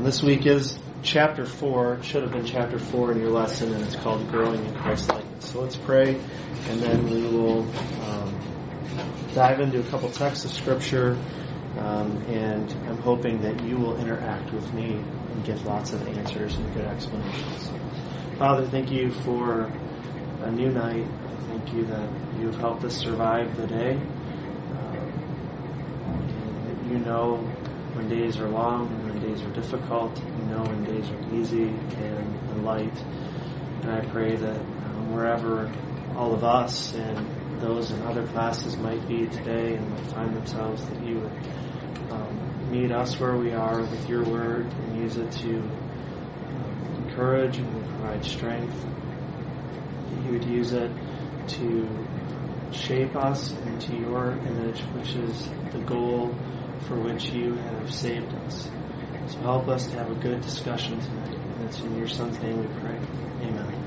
[0.00, 1.96] Um, this week is chapter 4.
[1.96, 5.10] It should have been chapter 4 in your lesson, and it's called Growing in Christ
[5.10, 5.50] Likeness.
[5.50, 6.18] So let's pray,
[6.68, 7.70] and then we will
[8.04, 8.40] um,
[9.34, 11.18] dive into a couple texts of Scripture,
[11.76, 16.56] um, and I'm hoping that you will interact with me and get lots of answers
[16.56, 17.70] and good explanations.
[18.38, 19.70] Father, thank you for
[20.44, 21.06] a new night.
[21.48, 22.08] Thank you that
[22.38, 23.96] you've helped us survive the day.
[24.76, 25.12] Um,
[26.64, 27.46] that you know
[28.00, 30.16] when days are long and when days are difficult.
[30.18, 32.96] You know when days are easy and, light.
[33.82, 35.72] And I pray that um, wherever
[36.14, 40.84] all of us and those in other classes might be today and might find themselves,
[40.84, 41.32] that you would
[42.10, 47.56] um, meet us where we are with your word and use it to um, encourage
[47.56, 48.82] and provide strength.
[48.82, 50.90] That you would use it
[51.48, 51.88] to
[52.72, 56.34] shape us into your image, which is the goal
[56.86, 58.70] for which you have saved us.
[59.28, 61.34] So help us to have a good discussion tonight.
[61.36, 62.98] And it's in your Son's name we pray.
[63.42, 63.84] Amen.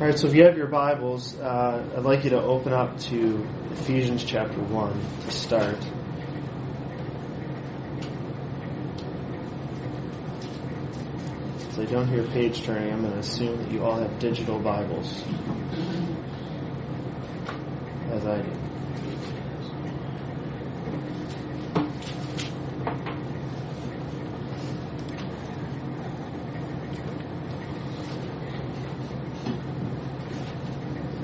[0.00, 2.98] All right, so if you have your Bibles, uh, I'd like you to open up
[3.00, 5.78] to Ephesians chapter 1 to start.
[11.80, 15.24] I don't hear page turning, I'm going to assume that you all have digital Bibles.
[18.10, 18.50] As I do.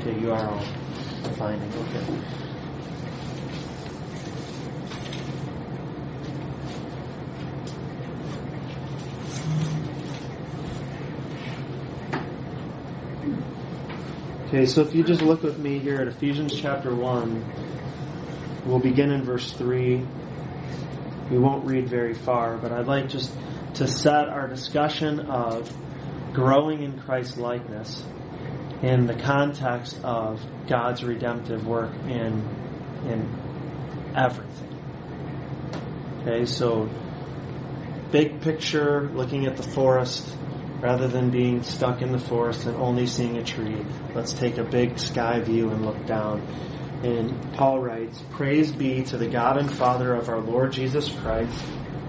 [0.00, 0.64] Okay, you are all
[1.34, 1.70] finding.
[1.70, 2.36] Okay.
[14.56, 17.44] Okay, so if you just look with me here at Ephesians chapter 1,
[18.64, 20.02] we'll begin in verse 3.
[21.30, 23.30] We won't read very far, but I'd like just
[23.74, 25.70] to set our discussion of
[26.32, 28.02] growing in Christ's likeness
[28.80, 32.42] in the context of God's redemptive work in
[33.10, 33.28] in
[34.16, 34.80] everything.
[36.22, 36.88] Okay, so
[38.10, 40.34] big picture, looking at the forest
[40.86, 43.84] rather than being stuck in the forest and only seeing a tree.
[44.14, 46.42] Let's take a big sky view and look down.
[47.02, 51.60] And Paul writes, Praise be to the God and Father of our Lord Jesus Christ,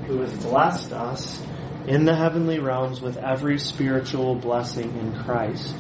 [0.05, 1.43] who has blessed us
[1.87, 5.75] in the heavenly realms with every spiritual blessing in Christ.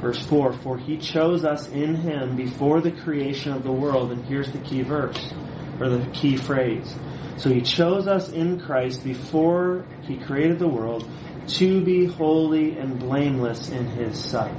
[0.00, 4.10] Verse 4 For he chose us in him before the creation of the world.
[4.10, 5.32] And here's the key verse,
[5.80, 6.94] or the key phrase.
[7.36, 11.08] So he chose us in Christ before he created the world
[11.48, 14.54] to be holy and blameless in his sight.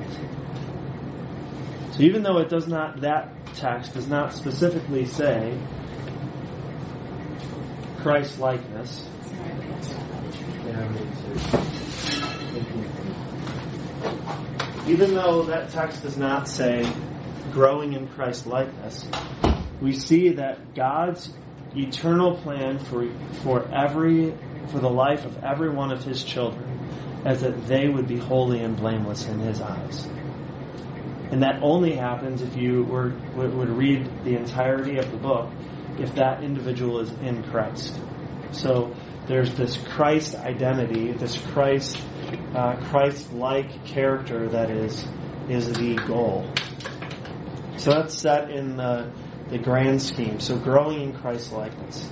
[1.91, 5.57] So even though it does not, that text does not specifically say
[7.99, 9.07] Christ likeness,
[14.87, 16.85] even though that text does not say
[17.51, 19.07] growing in Christ likeness,
[19.83, 21.29] we see that God's
[21.75, 23.09] eternal plan for
[23.43, 24.33] for every
[24.67, 26.79] for the life of every one of his children
[27.25, 30.07] as that they would be holy and blameless in his eyes.
[31.31, 35.51] And that only happens if you were would read the entirety of the book
[35.99, 37.99] if that individual is in Christ.
[38.51, 38.95] So
[39.27, 42.01] there's this Christ identity, this Christ
[42.55, 45.05] uh, Christ-like character that is
[45.49, 46.49] is the goal.
[47.77, 49.11] So that's set in the
[49.53, 50.39] the grand scheme.
[50.39, 52.09] So growing in Christ likeness.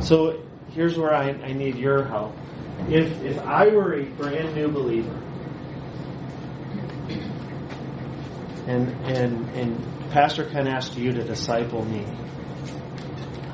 [0.00, 2.34] So here's where I, I need your help.
[2.88, 5.20] If if I were a brand new believer
[8.66, 12.06] and and and Pastor Ken asked you to disciple me,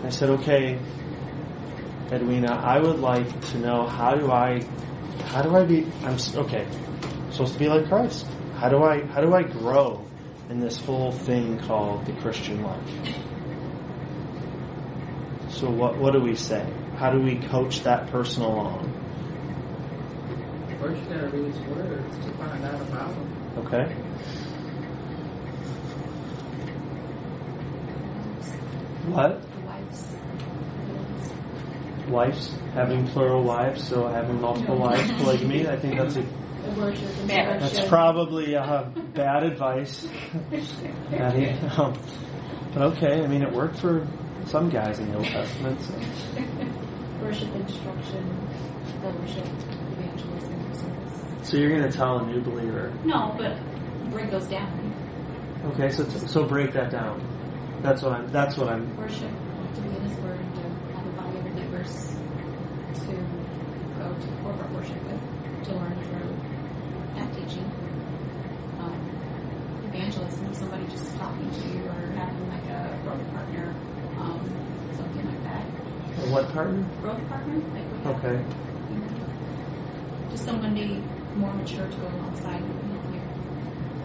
[0.05, 0.79] I said, okay,
[2.11, 4.61] Edwina, I would like to know how do I
[5.27, 6.67] how do I be I'm okay
[7.31, 8.27] supposed to be like Christ.
[8.57, 10.05] How do I how do I grow
[10.53, 12.91] in this whole thing called the Christian life?
[15.49, 16.71] So what what do we say?
[16.97, 18.85] How do we coach that person along?
[20.79, 23.29] First, you gotta read his words to find out about him.
[23.65, 23.95] Okay.
[29.09, 29.41] What?
[29.65, 30.07] Wives,
[32.09, 32.55] Wives.
[32.75, 35.67] having plural wives, so having multiple wives, polygamy.
[35.67, 36.42] I think that's a
[36.77, 38.85] that's probably uh,
[39.15, 40.07] bad advice.
[41.11, 41.51] Maddie.
[41.77, 41.95] Um,
[42.73, 44.07] but okay, I mean, it worked for
[44.47, 45.81] some guys in the Old Testament.
[45.81, 45.95] So.
[47.23, 48.49] Worship instruction,
[49.01, 49.47] fellowship,
[49.93, 51.49] evangelism, service.
[51.49, 52.93] so you're going to tell a new believer.
[53.05, 53.57] No, but
[54.11, 54.95] break those down.
[55.73, 57.21] Okay, so so break that down.
[57.83, 58.29] That's what I'm.
[58.29, 58.97] That's what I'm.
[58.97, 59.31] Worship,
[59.75, 62.17] to be in His Word, to have a body of believers,
[63.07, 63.43] to
[64.83, 66.35] worship with to learn through
[67.15, 67.65] that teaching.
[68.81, 68.99] Um,
[69.87, 73.75] evangelism is somebody just talking to you or having like a growth partner,
[74.19, 74.41] um,
[74.97, 75.65] something like that.
[76.27, 76.85] A what partner?
[77.45, 78.37] Growth partner, like Okay.
[78.91, 79.09] you know,
[80.31, 81.03] just somebody
[81.37, 83.05] more mature to go alongside you and help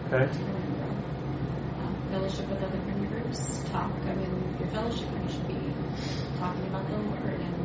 [0.06, 0.26] Okay.
[0.32, 0.90] to learn and grow.
[1.84, 3.90] Um, fellowship with other community groups, talk.
[4.06, 5.54] I mean, your you're fellowship, you should be
[6.38, 7.56] talking about the Lord and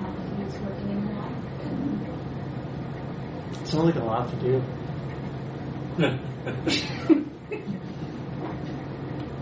[0.00, 1.32] how He's working in your life
[1.64, 2.06] and
[3.66, 4.62] Sounds like a lot to do.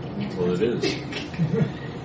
[0.01, 0.95] getting well, it is.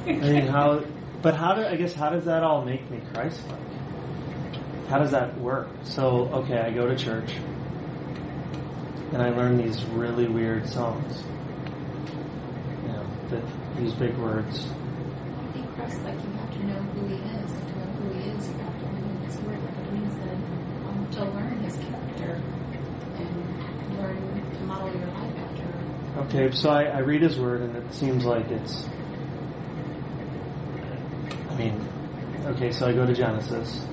[0.06, 0.80] I mean, how?
[1.22, 3.60] But how do I guess how does that all make me Christ-like?
[4.88, 5.68] How does that work?
[5.84, 7.32] So, okay, I go to church
[9.12, 11.22] and I learn these really weird songs.
[12.82, 13.42] You know, that
[13.80, 14.66] use big words.
[14.66, 18.18] I think Christ, like you have to know who He is, and to know who
[18.18, 19.58] He is, you have to learn His Word.
[19.58, 20.36] It means that
[20.88, 22.42] um, to learn His character
[23.16, 25.66] and learn to model your life after.
[26.20, 28.88] Okay, so I, I read his word and it seems like it's.
[31.48, 31.86] I mean,
[32.54, 33.84] okay, so I go to Genesis.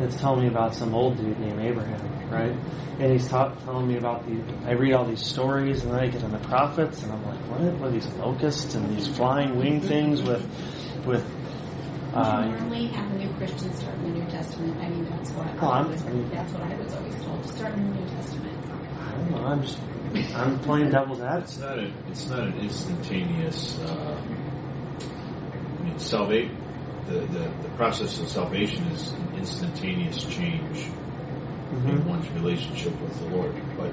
[0.00, 2.56] It's telling me about some old dude named Abraham, right?
[2.98, 4.42] And he's ta- telling me about the.
[4.66, 7.38] I read all these stories and then I get in the prophets and I'm like,
[7.50, 7.60] what?
[7.78, 10.42] What are these locusts and these flying wing things with,
[11.06, 11.24] with.
[11.24, 14.76] you Uh, normally have a new Christian start in the New Testament.
[14.82, 16.04] I mean, that's what Oh, I I'm- was.
[16.04, 17.46] I mean- that's what I was always told.
[17.46, 18.58] Start in the New Testament.
[18.70, 19.46] I don't know.
[19.46, 19.78] I'm just.
[20.36, 21.60] I'm playing devil's It's advocate.
[21.60, 23.78] not a, it's not an instantaneous.
[23.80, 24.20] Uh,
[25.80, 26.50] I mean, salvate
[27.06, 30.86] the, the the process of salvation is an instantaneous change
[31.72, 32.04] in Mhm.
[32.06, 33.90] one's relationship with the Lord, but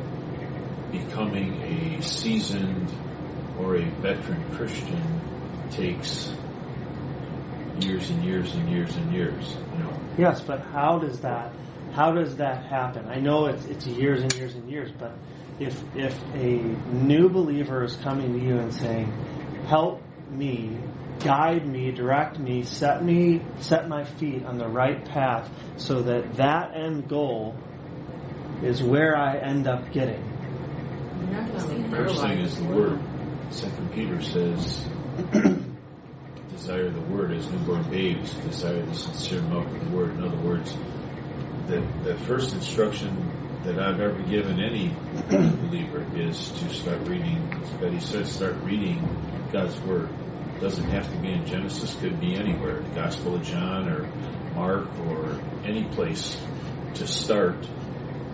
[0.92, 2.92] becoming a seasoned
[3.60, 5.02] or a veteran Christian
[5.72, 6.32] takes
[7.80, 9.56] years and years and years and years.
[9.78, 11.52] You know, Yes, but how does that
[11.94, 13.08] how does that happen?
[13.10, 15.14] I know it's it's years and years and years, but
[15.60, 16.58] if if a
[16.92, 19.12] new believer is coming to you and saying,
[19.68, 20.02] "Help
[20.32, 20.78] me,
[21.20, 26.36] guide me, direct me, set me set my feet on the right path so that
[26.36, 27.56] that end goal
[28.64, 30.24] is where I end up getting."
[31.90, 33.00] First thing is the word.
[33.52, 34.86] Second Peter says,
[36.50, 38.34] "Desire the word as newborn babes.
[38.36, 40.76] Desire the sincere milk of the word." In other words,
[41.68, 43.32] the the first instruction
[43.64, 44.96] that I've ever given any
[45.30, 47.38] believer is to start reading.
[47.62, 48.98] As Betty said, start reading
[49.52, 50.10] God's word.
[50.62, 51.96] Doesn't have to be in Genesis.
[51.96, 52.82] Could be anywhere.
[52.82, 54.10] The Gospel of John or
[54.54, 56.38] Mark or any place
[56.96, 57.66] to start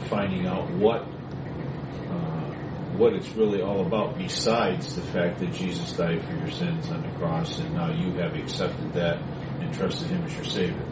[0.10, 2.52] finding out what uh,
[2.98, 7.04] what it's really all about besides the fact that Jesus died for your sins on
[7.04, 9.22] the cross and now you have accepted that
[9.62, 10.86] and trusted Him as your Savior.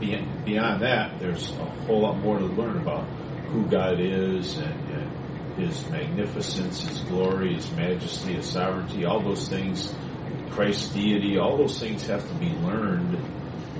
[0.00, 3.04] Beyond, that, there's a whole lot more to learn about
[3.48, 9.48] who God is and, and His magnificence, His glory, His majesty, His sovereignty, all those
[9.48, 9.92] things,
[10.50, 13.18] Christ's deity, all those things have to be learned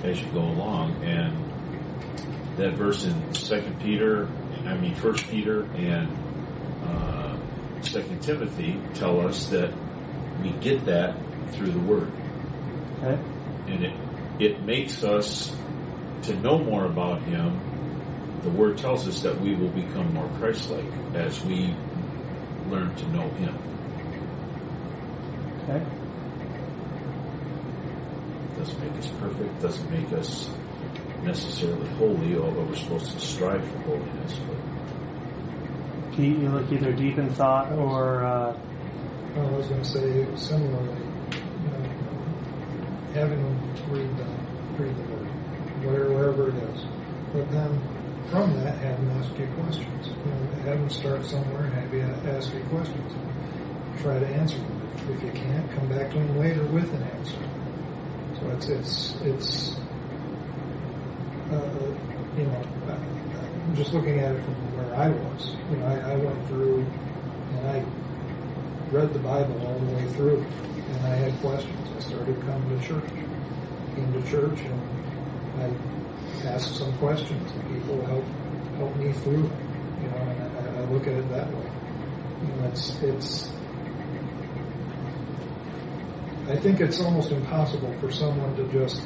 [0.04, 1.02] as you go along.
[1.04, 4.28] And that verse in Second Peter,
[4.64, 6.08] I mean First Peter and
[6.84, 7.36] uh,
[7.82, 9.72] Second Timothy tell us that
[10.42, 11.16] we get that
[11.52, 12.12] through the Word,
[13.02, 13.20] Okay?
[13.68, 13.94] and it
[14.38, 15.54] it makes us
[16.22, 17.60] to know more about Him.
[18.42, 21.74] The Word tells us that we will become more Christ-like as we
[22.68, 23.58] learn to know Him.
[25.62, 25.84] Okay?
[28.58, 29.62] Doesn't make us perfect.
[29.62, 30.50] Doesn't make us
[31.22, 34.38] necessarily holy, although we're supposed to strive for holiness.
[34.46, 38.58] But Pete, you look either deep in thought or uh,
[39.36, 41.00] I was going to say similarly,
[41.30, 41.82] you know,
[43.14, 43.56] having them
[43.88, 44.24] read the,
[44.82, 45.28] read the word,
[45.84, 46.84] where, wherever it is.
[47.32, 47.80] But then
[48.30, 50.08] from that, have them ask you questions.
[50.08, 53.12] You know, have them start somewhere and have you ask you questions.
[54.02, 54.82] Try to answer them.
[54.96, 57.38] If, if you can't, come back to them later with an answer.
[58.40, 59.76] So it's, it's, it's,
[61.50, 61.96] uh,
[62.36, 65.56] you know, I'm just looking at it from where I was.
[65.70, 66.86] You know, I, I went through
[67.50, 67.84] and I
[68.90, 71.88] read the Bible all the way through, and I had questions.
[71.96, 73.10] I started coming to church.
[73.94, 74.80] Came to church, and
[75.60, 78.28] I asked some questions, and people helped
[78.76, 79.50] help me through.
[80.00, 81.70] You know, and I, I look at it that way.
[82.42, 83.57] You know, it's it's.
[86.48, 89.02] I think it's almost impossible for someone to just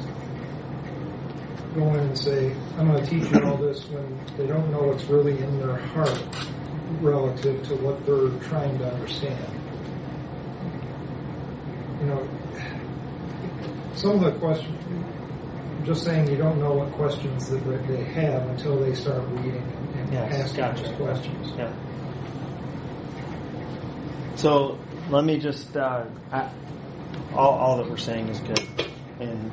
[1.75, 4.83] go in and say, "I'm going to teach you all this," when they don't know
[4.83, 6.23] what's really in their heart
[7.01, 9.53] relative to what they're trying to understand
[12.03, 12.27] you know,
[13.95, 18.49] some of the questions, I'm just saying you don't know what questions that they- have
[18.49, 19.63] until they start reading
[19.95, 20.83] and Yes, asking gotcha.
[20.83, 21.53] those questions.
[21.57, 21.71] Yeah.
[24.35, 24.77] So
[25.09, 26.49] let me just, uh, I,
[27.35, 28.67] all, all that we're saying is good.
[29.19, 29.51] And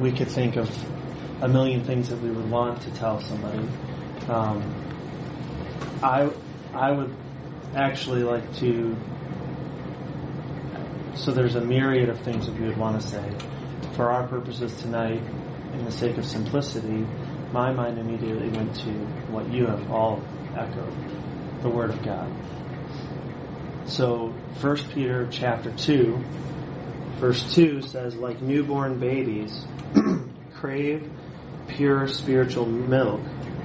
[0.00, 0.70] we could think of
[1.42, 3.66] a million things that we would want to tell somebody.
[4.28, 4.62] Um,
[6.02, 6.30] I,
[6.72, 7.14] I would
[7.74, 8.96] actually like to,
[11.14, 13.30] so there's a myriad of things that we would want to say.
[13.94, 15.22] For our purposes tonight,
[15.72, 17.06] in the sake of simplicity,
[17.52, 18.90] my mind immediately went to
[19.30, 20.22] what you have all
[20.56, 22.32] echoed, the Word of God.
[23.86, 24.28] So,
[24.60, 26.24] 1 Peter chapter 2,
[27.16, 29.66] verse 2 says, like newborn babies,
[30.54, 31.10] crave
[31.68, 33.20] pure spiritual milk,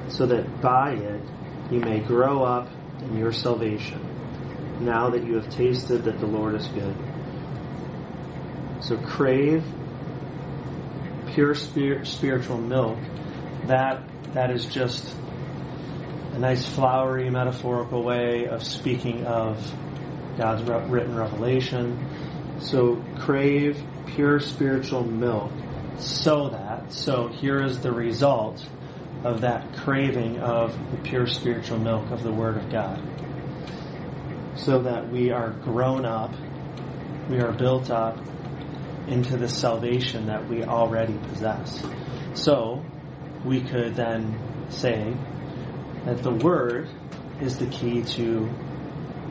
[0.10, 1.22] so that by it
[1.72, 2.70] you may grow up
[3.02, 4.00] in your salvation,
[4.82, 6.96] now that you have tasted that the Lord is good.
[8.82, 9.64] So, crave
[11.34, 12.98] pure spir- spiritual milk.
[13.66, 14.04] That
[14.34, 15.16] that is just
[16.34, 19.58] a nice flowery metaphorical way of speaking of
[20.38, 21.98] God's written revelation.
[22.62, 25.52] So crave pure spiritual milk
[25.98, 28.66] so that, so here is the result
[29.24, 33.02] of that craving of the pure spiritual milk of the Word of God.
[34.56, 36.34] So that we are grown up,
[37.30, 38.18] we are built up
[39.08, 41.82] into the salvation that we already possess.
[42.34, 42.84] So
[43.44, 44.38] we could then
[44.70, 45.14] say
[46.06, 46.90] that the Word
[47.42, 48.50] is the key to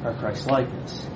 [0.04, 1.06] our Christ likeness.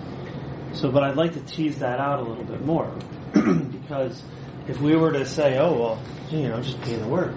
[0.75, 2.93] So, but I'd like to tease that out a little bit more
[3.33, 4.23] because
[4.69, 7.37] if we were to say, oh, well, you know, just pay the Word.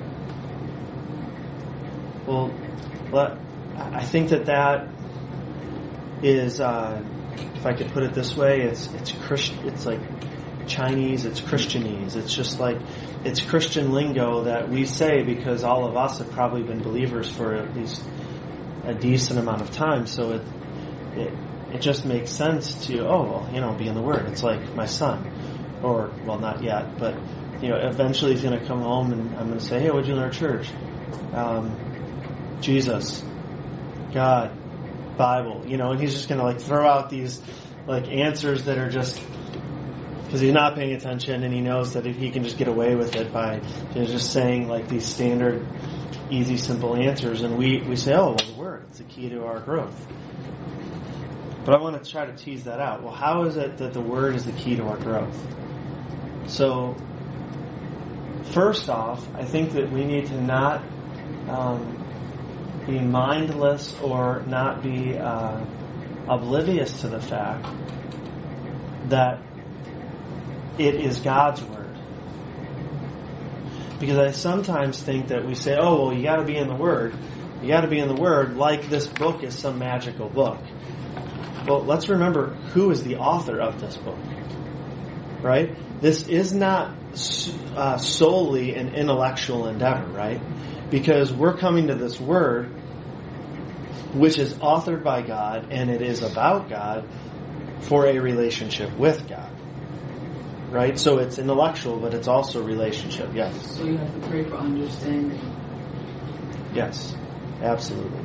[2.25, 2.53] Well,
[3.11, 3.37] but
[3.75, 4.87] I think that that
[6.23, 7.03] is, uh,
[7.55, 9.99] if I could put it this way, it's it's Christ, it's like
[10.67, 12.15] Chinese, it's Christianese.
[12.15, 12.77] It's just like
[13.23, 17.55] it's Christian lingo that we say because all of us have probably been believers for
[17.55, 18.03] at least
[18.85, 20.07] a decent amount of time.
[20.07, 20.41] So it
[21.17, 21.33] it
[21.75, 24.25] it just makes sense to oh well you know be in the Word.
[24.27, 27.15] It's like my son, or well not yet, but
[27.61, 30.07] you know eventually he's going to come home and I'm going to say hey what'd
[30.07, 30.69] you learn at church?
[31.33, 31.77] Um,
[32.61, 33.23] Jesus,
[34.13, 34.51] God,
[35.17, 37.41] Bible, you know, and he's just going to like throw out these
[37.87, 39.21] like answers that are just
[40.23, 43.15] because he's not paying attention and he knows that he can just get away with
[43.15, 43.55] it by
[43.93, 45.67] you know, just saying like these standard,
[46.29, 49.43] easy, simple answers, and we we say, oh, well, the word it's the key to
[49.43, 50.07] our growth.
[51.65, 53.01] But I want to try to tease that out.
[53.01, 55.35] Well, how is it that the word is the key to our growth?
[56.45, 56.95] So,
[58.51, 60.83] first off, I think that we need to not
[61.49, 62.05] um,
[62.85, 65.65] be mindless or not be uh,
[66.27, 67.65] oblivious to the fact
[69.09, 69.41] that
[70.77, 71.97] it is God's word.
[73.99, 76.75] Because I sometimes think that we say, oh, well, you got to be in the
[76.75, 77.15] Word.
[77.61, 80.59] You got to be in the Word like this book is some magical book.
[81.67, 84.19] Well, let's remember who is the author of this book.
[85.41, 85.75] Right?
[86.01, 86.95] This is not
[87.75, 90.41] uh, solely an intellectual endeavor, right?
[90.89, 92.67] Because we're coming to this Word,
[94.13, 97.07] which is authored by God, and it is about God
[97.81, 99.51] for a relationship with God
[100.75, 100.99] right?
[100.99, 103.29] So it's intellectual, but it's also relationship.
[103.33, 103.77] Yes.
[103.77, 105.39] So you have to pray for understanding.
[106.73, 107.15] Yes,
[107.61, 108.19] absolutely.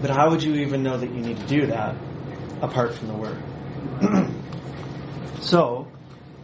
[0.00, 1.96] But how would you even know that you need to do that
[2.60, 3.42] apart from the Word?
[5.40, 5.90] so,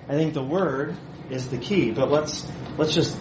[0.08, 0.96] I think the Word
[1.30, 1.90] is the key.
[1.90, 2.46] But let's
[2.76, 3.18] let's just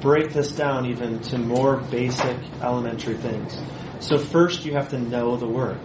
[0.00, 3.58] break this down even to more basic, elementary things.
[4.00, 5.80] So first, you have to know the Word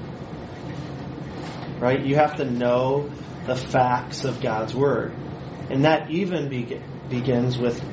[1.81, 2.05] right?
[2.05, 3.10] You have to know
[3.46, 5.13] the facts of God's Word.
[5.70, 6.79] And that even be-
[7.10, 7.84] begins with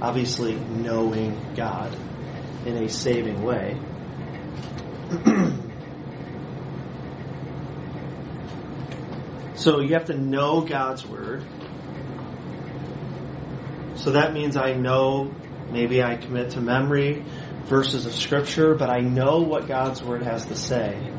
[0.00, 1.94] obviously knowing God
[2.64, 3.78] in a saving way.
[9.54, 11.44] so you have to know God's Word.
[13.96, 15.34] So that means I know,
[15.70, 17.24] maybe I commit to memory
[17.64, 21.12] verses of Scripture, but I know what God's Word has to say.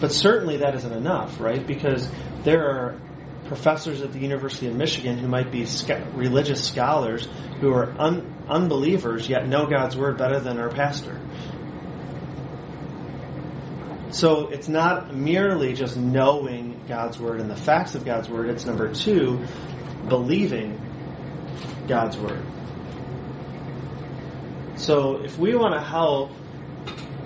[0.00, 1.66] But certainly that isn't enough, right?
[1.66, 2.08] Because
[2.44, 3.00] there are
[3.46, 5.66] professors at the University of Michigan who might be
[6.14, 7.26] religious scholars
[7.60, 11.20] who are un- unbelievers yet know God's word better than our pastor.
[14.16, 18.64] So it's not merely just knowing God's word and the facts of God's word, it's
[18.64, 19.44] number two,
[20.08, 20.80] believing
[21.86, 22.42] God's word.
[24.76, 26.30] So if we want to help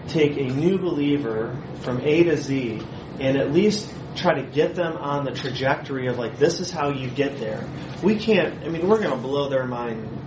[0.08, 2.82] take a new believer from A to Z
[3.20, 6.90] and at least try to get them on the trajectory of like this is how
[6.90, 7.64] you get there.
[8.02, 8.64] We can't.
[8.64, 10.19] I mean, we're going to blow their mind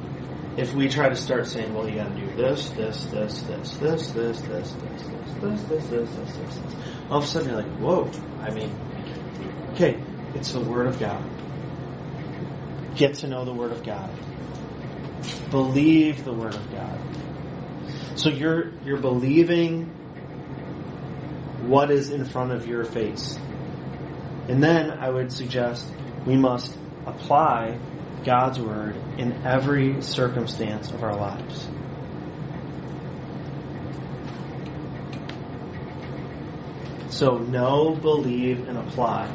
[0.58, 3.72] if we try to start saying, "Well, you got to do this, this, this, this,
[3.74, 5.04] this, this, this, this, this,
[5.42, 6.60] this, this, this, this, this."
[7.10, 8.72] All of a sudden, you're like, "Whoa!" I mean,
[9.74, 10.02] okay,
[10.36, 11.24] it's the Word of God.
[12.96, 14.10] Get to know the Word of God.
[15.50, 17.00] Believe the Word of God.
[18.16, 19.86] So you're you're believing
[21.68, 23.38] what is in front of your face.
[24.48, 25.90] And then I would suggest
[26.26, 27.80] we must apply
[28.24, 31.68] God's Word in every circumstance of our lives.
[37.10, 39.32] So know, believe, and apply.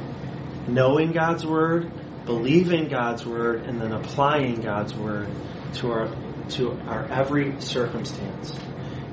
[0.67, 1.91] Knowing God's Word,
[2.25, 5.29] believing God's Word, and then applying God's Word
[5.75, 6.09] to our
[6.51, 8.59] to our every circumstance.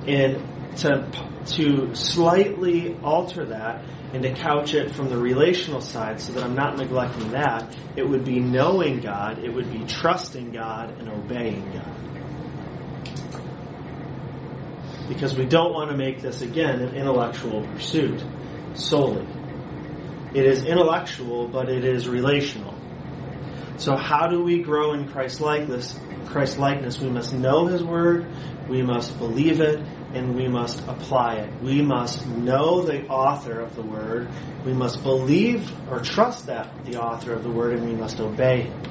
[0.08, 0.42] And
[0.78, 1.10] to
[1.46, 6.56] to slightly alter that and to couch it from the relational side so that I'm
[6.56, 11.72] not neglecting that, it would be knowing God, it would be trusting God and obeying
[11.72, 11.92] God.
[15.08, 18.24] Because we don't want to make this again an intellectual pursuit
[18.74, 19.28] solely.
[20.34, 22.74] It is intellectual, but it is relational.
[23.78, 26.00] So how do we grow in Christ likeness?
[26.28, 28.26] Christ likeness, we must know His Word,
[28.68, 29.80] we must believe it,
[30.16, 31.62] and we must apply it.
[31.62, 34.30] We must know the author of the word.
[34.66, 38.62] We must believe or trust that the author of the word, and we must obey
[38.62, 38.82] him.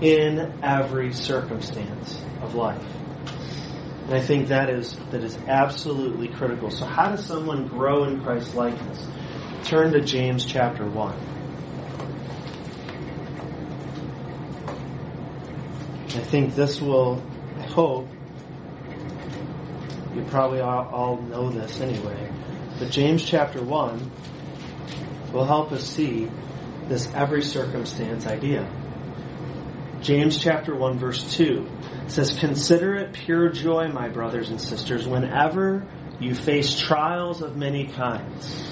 [0.00, 2.84] In every circumstance of life.
[4.06, 6.70] And I think that is that is absolutely critical.
[6.70, 9.06] So how does someone grow in Christ's likeness?
[9.64, 11.14] Turn to James chapter 1.
[16.14, 17.22] I think this will
[17.72, 18.08] hope
[20.14, 22.30] you probably all, all know this anyway,
[22.78, 24.10] but James chapter 1
[25.32, 26.28] will help us see
[26.88, 28.70] this every circumstance idea.
[30.02, 31.66] James chapter 1 verse 2
[32.08, 35.86] says, Consider it pure joy, my brothers and sisters, whenever
[36.20, 38.71] you face trials of many kinds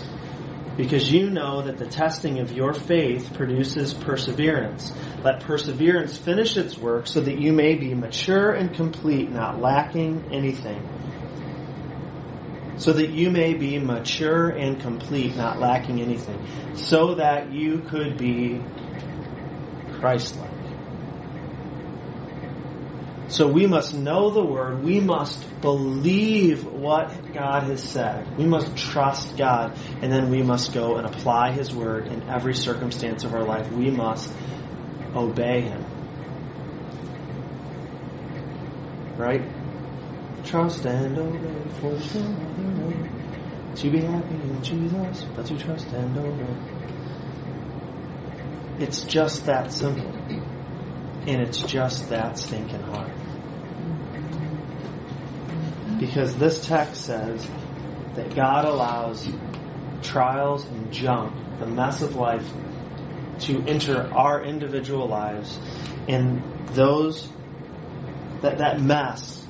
[0.77, 4.93] because you know that the testing of your faith produces perseverance.
[5.23, 10.31] Let perseverance finish its work so that you may be mature and complete, not lacking
[10.33, 10.89] anything.
[12.79, 16.47] So that you may be mature and complete, not lacking anything.
[16.77, 18.63] So that you could be
[19.99, 20.60] Christ-like.
[23.31, 24.83] So we must know the Word.
[24.83, 28.37] We must believe what God has said.
[28.37, 29.79] We must trust God.
[30.03, 33.71] And then we must go and apply His Word in every circumstance of our life.
[33.71, 34.33] We must
[35.15, 35.85] obey Him.
[39.17, 39.43] Right?
[40.45, 43.11] Trust and obey for way
[43.77, 46.57] to be happy in Jesus, but to trust and obey.
[48.81, 50.11] It's just that simple.
[51.27, 53.13] And it's just that stinking hard.
[55.99, 57.47] Because this text says
[58.15, 59.29] that God allows
[60.03, 62.47] trials and junk, the mess of life,
[63.41, 65.59] to enter our individual lives,
[66.09, 67.29] and those
[68.43, 69.47] that that mess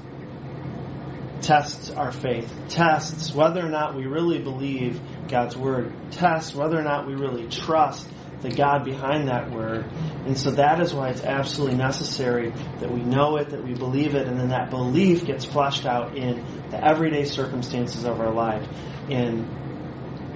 [1.41, 6.83] tests our faith, tests whether or not we really believe God's word, tests whether or
[6.83, 8.09] not we really trust
[8.43, 9.85] the God behind that word.
[10.27, 14.15] And so that is why it's absolutely necessary that we know it, that we believe
[14.15, 18.67] it, and then that belief gets fleshed out in the everyday circumstances of our life.
[19.11, 19.47] And,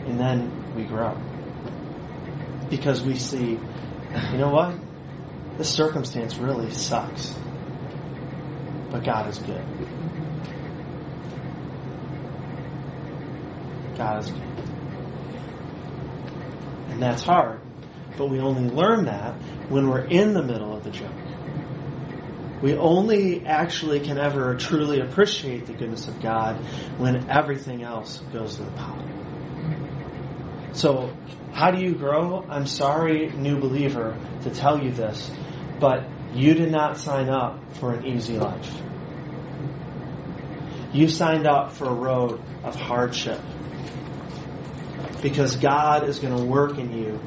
[0.07, 1.17] and then we grow.
[2.69, 3.59] Because we see,
[4.33, 4.77] you know what?
[5.57, 7.35] This circumstance really sucks.
[8.91, 9.65] But God is good.
[13.97, 14.43] God is good.
[16.91, 17.64] And that's hard
[18.17, 19.35] but we only learn that
[19.69, 21.15] when we're in the middle of the junk.
[22.63, 26.57] We only actually can ever truly appreciate the goodness of God
[26.99, 29.05] when everything else goes to the pot.
[30.73, 31.15] So,
[31.53, 32.45] how do you grow?
[32.49, 35.31] I'm sorry, new believer, to tell you this,
[35.79, 38.83] but you did not sign up for an easy life.
[40.93, 43.41] You signed up for a road of hardship.
[45.23, 47.21] Because God is going to work in you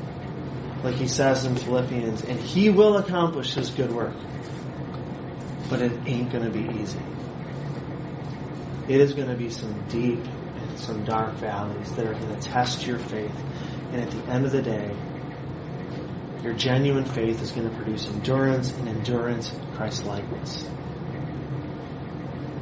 [0.83, 4.15] like he says in Philippians, and he will accomplish his good work.
[5.69, 7.01] But it ain't going to be easy.
[8.87, 12.41] It is going to be some deep and some dark valleys that are going to
[12.41, 13.35] test your faith.
[13.91, 14.95] And at the end of the day,
[16.43, 20.65] your genuine faith is going to produce endurance, and endurance, Christ likeness.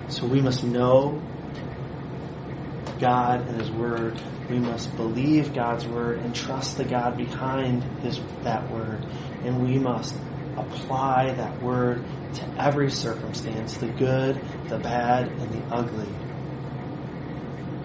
[0.08, 1.22] So we must know
[3.00, 4.22] God and His Word.
[4.50, 9.06] We must believe God's Word and trust the God behind His that Word.
[9.44, 10.16] And we must
[10.58, 12.04] apply that Word
[12.36, 16.10] to every circumstance, the good, the bad, and the ugly.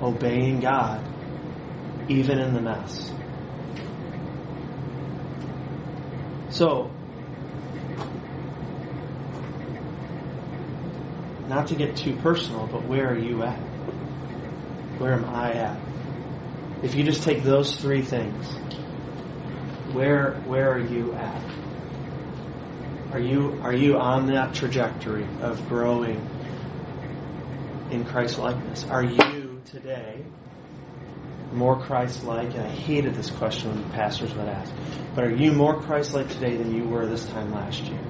[0.02, 1.06] Obeying God,
[2.08, 3.12] even in the mess.
[6.50, 6.90] So,
[11.48, 13.69] not to get too personal, but where are you at?
[15.00, 15.80] Where am I at?
[16.82, 18.46] If you just take those three things,
[19.94, 21.42] where where are you at?
[23.10, 26.20] Are you are you on that trajectory of growing
[27.90, 28.84] in Christ likeness?
[28.84, 30.22] Are you today
[31.54, 32.52] more Christ like?
[32.54, 34.70] And I hated this question when the pastors would ask,
[35.14, 38.04] but are you more Christ like today than you were this time last year?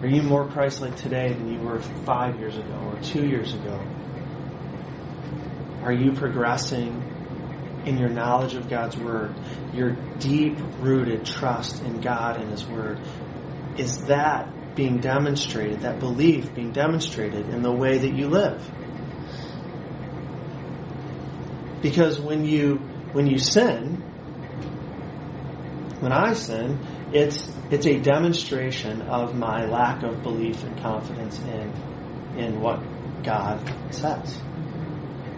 [0.00, 3.52] Are you more Christ like today than you were five years ago or two years
[3.52, 3.78] ago?
[5.84, 9.34] Are you progressing in your knowledge of God's Word?
[9.74, 12.98] Your deep rooted trust in God and His Word?
[13.76, 18.66] Is that being demonstrated, that belief being demonstrated in the way that you live?
[21.82, 22.76] Because when you
[23.12, 23.96] when you sin,
[26.00, 26.78] when I sin,
[27.12, 31.72] it's it's a demonstration of my lack of belief and confidence in
[32.38, 32.80] in what
[33.22, 34.40] God says.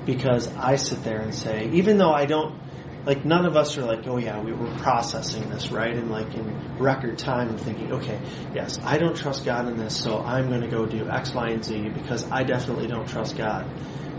[0.07, 2.59] Because I sit there and say, even though I don't
[3.07, 5.95] like none of us are like, oh yeah, we were processing this, right?
[5.95, 8.21] And like in record time and thinking, okay,
[8.53, 11.65] yes, I don't trust God in this, so I'm gonna go do X, Y, and
[11.65, 13.65] Z because I definitely don't trust God.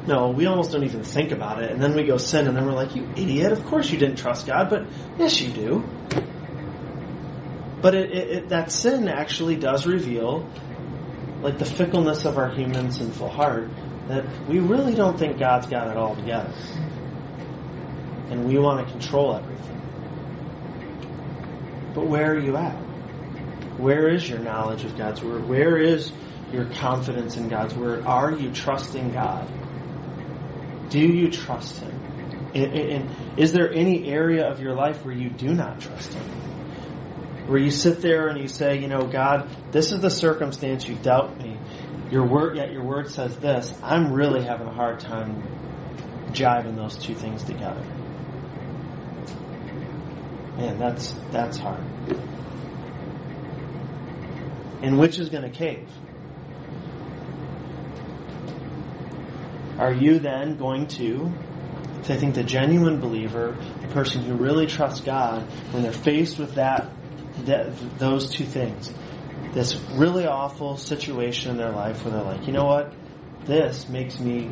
[0.08, 2.66] No, we almost don't even think about it, and then we go sin, and then
[2.66, 4.88] we're like, you idiot, of course you didn't trust God, but
[5.20, 5.84] yes you do.
[7.82, 10.50] But it, it, it, that sin actually does reveal,
[11.42, 13.70] like the fickleness of our human sinful heart,
[14.08, 16.54] that we really don't think God's got it all together.
[18.30, 19.82] And we want to control everything.
[21.94, 22.76] But where are you at?
[23.78, 25.48] Where is your knowledge of God's Word?
[25.48, 26.12] Where is
[26.52, 28.06] your confidence in God's Word?
[28.06, 29.48] Are you trusting God?
[30.90, 31.94] Do you trust Him?
[32.56, 36.38] And, is there any area of your life where you do not trust Him?
[37.48, 41.02] where you sit there and you say, you know, God, this is the circumstance you've
[41.02, 41.58] dealt me.
[42.10, 43.74] Your word, yet your word says this.
[43.84, 45.44] I'm really having a hard time
[46.32, 47.84] jiving those two things together.
[50.58, 51.84] Man, that's that's hard.
[54.82, 55.90] And which is going to cave?
[59.78, 61.32] Are you then going to
[62.10, 65.42] I think the genuine believer, the person who really trusts God,
[65.74, 66.90] when they're faced with that
[67.46, 68.92] that, those two things.
[69.54, 72.94] This really awful situation in their life where they're like, you know what?
[73.46, 74.52] This makes me,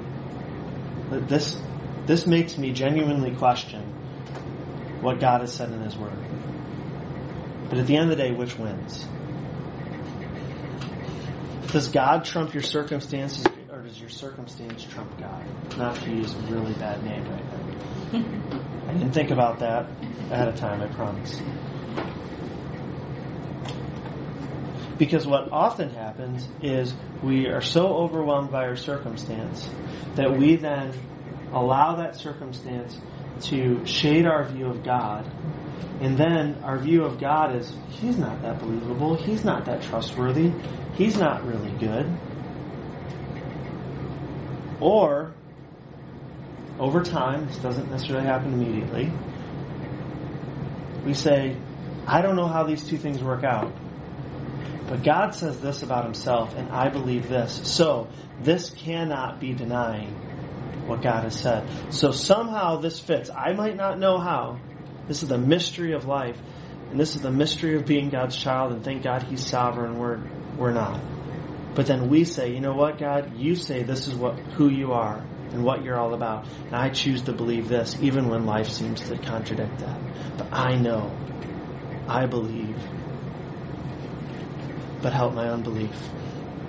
[1.12, 1.62] this,
[2.06, 3.82] this makes me genuinely question
[5.02, 6.18] what God has said in His Word.
[7.70, 9.06] But at the end of the day, which wins?
[11.72, 15.78] Does God trump your circumstances, or does your circumstance trump God?
[15.78, 18.26] Not to use a really bad name right now.
[18.88, 19.90] I didn't think about that
[20.32, 21.42] ahead of time, I promise.
[24.98, 29.70] Because what often happens is we are so overwhelmed by our circumstance
[30.16, 30.94] that we then
[31.52, 32.98] allow that circumstance
[33.42, 35.30] to shade our view of God.
[36.00, 39.16] And then our view of God is, He's not that believable.
[39.16, 40.52] He's not that trustworthy.
[40.94, 42.10] He's not really good.
[44.80, 45.34] Or,
[46.80, 49.12] over time, this doesn't necessarily happen immediately,
[51.06, 51.56] we say,
[52.08, 53.72] I don't know how these two things work out.
[54.88, 57.62] But God says this about himself, and I believe this.
[57.64, 58.08] So,
[58.42, 60.14] this cannot be denying
[60.88, 61.68] what God has said.
[61.90, 63.30] So, somehow this fits.
[63.30, 64.60] I might not know how.
[65.08, 66.38] This is the mystery of life,
[66.92, 69.98] and this is the mystery of being God's child, and thank God He's sovereign.
[69.98, 70.20] We're,
[70.58, 71.00] we're not.
[71.76, 73.38] But then we say, you know what, God?
[73.38, 75.18] You say this is what, who you are
[75.52, 76.46] and what you're all about.
[76.68, 80.00] And I choose to believe this, even when life seems to contradict that.
[80.38, 81.12] But I know.
[82.08, 82.78] I believe
[85.06, 85.96] but help my unbelief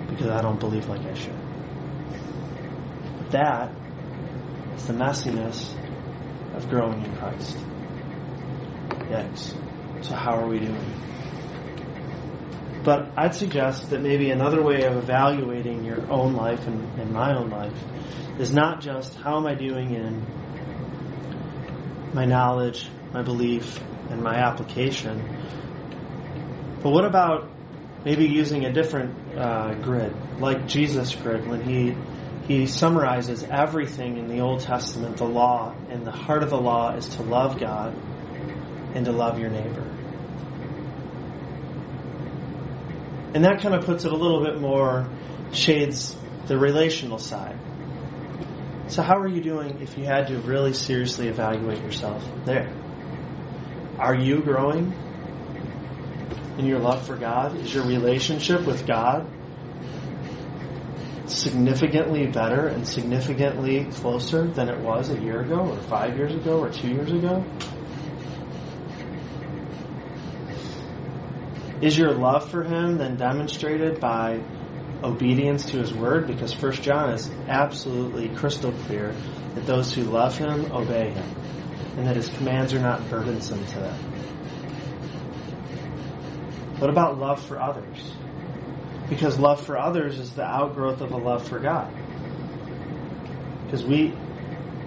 [0.09, 1.33] because I don't believe like I should.
[3.31, 3.71] That
[4.75, 5.73] is the messiness
[6.53, 7.57] of growing in Christ.
[9.09, 9.55] Yikes.
[10.03, 10.93] So how are we doing?
[12.83, 17.35] But I'd suggest that maybe another way of evaluating your own life and, and my
[17.35, 17.83] own life
[18.37, 20.23] is not just how am I doing in
[22.13, 23.79] my knowledge, my belief,
[24.11, 25.23] and my application,
[26.83, 27.56] but what about
[28.05, 31.95] maybe using a different uh, grid, like Jesus' grid when he
[32.47, 36.95] he summarizes everything in the Old Testament, the law, and the heart of the law
[36.95, 37.93] is to love God
[38.95, 39.85] and to love your neighbor.
[43.33, 45.09] And that kind of puts it a little bit more,
[45.51, 46.15] shades
[46.47, 47.59] the relational side.
[48.87, 52.73] So, how are you doing if you had to really seriously evaluate yourself there?
[53.99, 54.93] Are you growing
[56.57, 57.55] in your love for God?
[57.57, 59.27] Is your relationship with God
[61.29, 66.59] significantly better and significantly closer than it was a year ago, or five years ago,
[66.59, 67.43] or two years ago?
[71.79, 74.41] Is your love for Him then demonstrated by
[75.03, 76.25] obedience to His Word?
[76.25, 79.13] Because First John is absolutely crystal clear
[79.53, 81.35] that those who love Him obey Him,
[81.97, 84.13] and that His commands are not burdensome to them.
[86.79, 88.13] What about love for others?
[89.09, 91.91] Because love for others is the outgrowth of a love for God.
[93.65, 94.13] Because we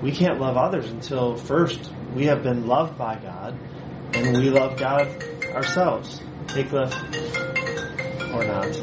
[0.01, 3.59] we can't love others until first we have been loved by God
[4.15, 5.09] and we love God
[5.53, 6.21] ourselves.
[6.47, 6.95] Take left
[8.35, 8.77] or not.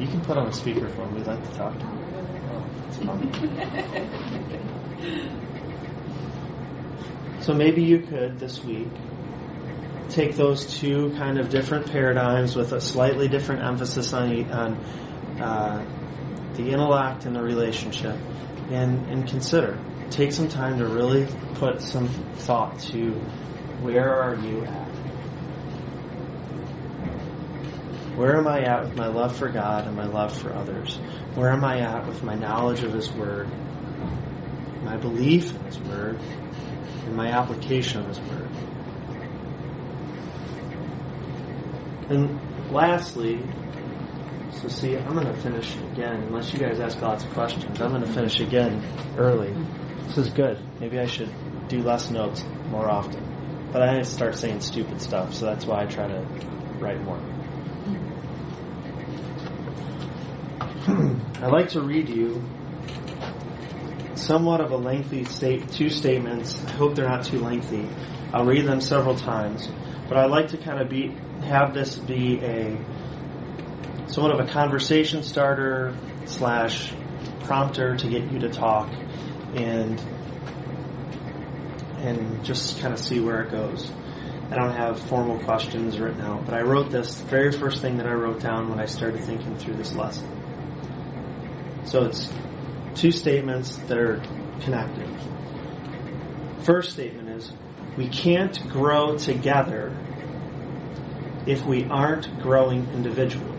[0.00, 1.14] You can put on a speakerphone.
[1.14, 1.92] We'd like to talk to you.
[2.50, 2.64] Oh,
[7.40, 8.88] so maybe you could this week
[10.08, 14.74] take those two kind of different paradigms with a slightly different emphasis on on
[15.40, 15.84] uh,
[16.54, 18.16] the intellect and the relationship,
[18.70, 19.78] and and consider.
[20.10, 23.12] Take some time to really put some thought to
[23.80, 24.88] where are you at.
[28.16, 30.96] Where am I at with my love for God and my love for others?
[31.34, 33.48] Where am I at with my knowledge of His Word,
[34.84, 36.20] my belief in His Word,
[37.06, 38.48] and my application of His Word?
[42.08, 43.42] And lastly,
[44.52, 47.90] so see, I'm going to finish again, unless you guys ask lots of questions, I'm
[47.90, 48.84] going to finish again
[49.16, 49.54] early.
[50.06, 50.58] This is good.
[50.80, 51.30] Maybe I should
[51.68, 53.70] do less notes more often.
[53.72, 56.20] But I start saying stupid stuff, so that's why I try to
[56.78, 57.18] write more.
[61.42, 62.42] I'd like to read you
[64.14, 66.62] somewhat of a lengthy state, two statements.
[66.66, 67.88] I hope they're not too lengthy.
[68.32, 69.68] I'll read them several times,
[70.08, 71.14] but I'd like to kind of be
[71.44, 72.78] have this be a
[74.08, 76.92] sort of a conversation starter slash
[77.40, 78.90] prompter to get you to talk
[79.54, 80.00] and
[81.98, 83.90] and just kind of see where it goes.
[84.50, 88.06] I don't have formal questions written out, but I wrote this very first thing that
[88.06, 90.28] I wrote down when I started thinking through this lesson.
[91.84, 92.30] So it's
[92.94, 94.22] two statements that are
[94.60, 95.08] connected.
[96.60, 97.52] First statement is
[97.96, 99.96] we can't grow together
[101.46, 103.50] if we aren't growing individually.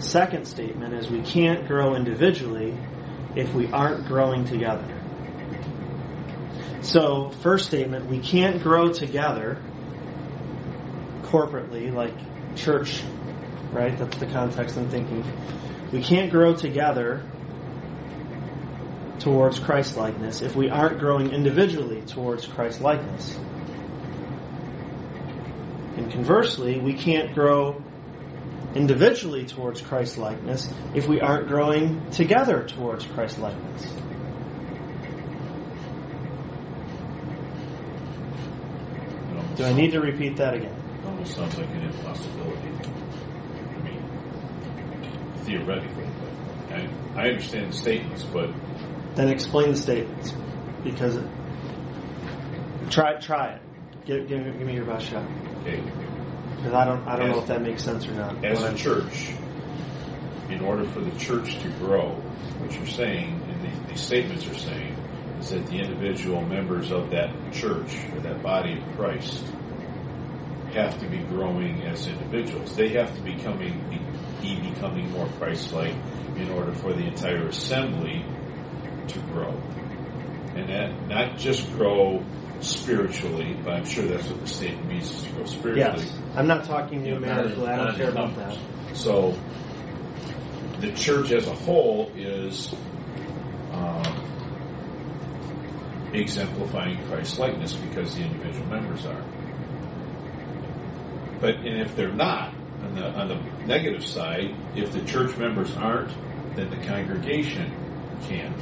[0.00, 2.76] Second statement is we can't grow individually
[3.34, 4.94] if we aren't growing together.
[6.82, 9.60] So, first statement, we can't grow together
[11.22, 12.14] corporately, like
[12.56, 13.02] church,
[13.72, 13.96] right?
[13.98, 15.24] That's the context I'm thinking.
[15.92, 17.24] We can't grow together
[19.20, 23.38] towards Christ likeness if we aren't growing individually towards Christ likeness.
[25.96, 27.82] And conversely, we can't grow
[28.74, 33.86] individually towards Christ likeness if we aren't growing together towards Christ likeness.
[39.56, 40.74] Do I need to repeat that again?
[41.04, 42.68] Almost sounds like an impossibility.
[43.74, 46.06] I mean, theoretically,
[46.70, 48.50] I, I understand the statements, but
[49.18, 50.32] Then explain the statements
[50.84, 51.26] because it,
[52.88, 53.62] try try it.
[54.06, 55.26] Give, give, give me your best shot
[55.62, 55.82] okay,
[56.54, 58.44] because I don't I don't know if that makes sense or not.
[58.44, 59.32] as a church,
[60.48, 62.10] in order for the church to grow,
[62.60, 64.94] what you're saying, and the, these statements are saying,
[65.40, 69.42] is that the individual members of that church or that body of Christ
[70.74, 72.76] have to be growing as individuals.
[72.76, 73.82] They have to becoming
[74.40, 75.96] be becoming more Christ-like
[76.36, 78.24] in order for the entire assembly
[79.10, 79.50] to grow,
[80.54, 82.24] and that not just grow
[82.60, 86.04] spiritually, but I'm sure that's what the statement means is to grow spiritually.
[86.04, 87.66] Yes, I'm not talking numerically.
[87.68, 88.58] I don't care about that.
[88.94, 89.38] So
[90.80, 92.74] the church as a whole is
[93.72, 94.04] um,
[96.12, 99.24] exemplifying Christ likeness because the individual members are.
[101.40, 105.76] But and if they're not, on the on the negative side, if the church members
[105.76, 106.10] aren't,
[106.56, 107.72] then the congregation
[108.28, 108.56] can't.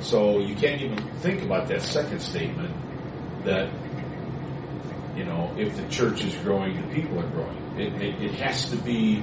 [0.00, 2.74] So you can't even think about that second statement
[3.44, 3.70] that
[5.16, 7.80] you know if the church is growing, the people are growing.
[7.80, 9.22] It, it, it has to be